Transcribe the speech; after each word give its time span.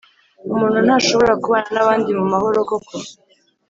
Umuntu 0.53 0.79
ntashobora 0.85 1.33
kubana 1.43 1.69
n’abandi 1.75 2.09
mu 2.19 2.25
mahoro 2.33 2.57
koko 2.69 2.93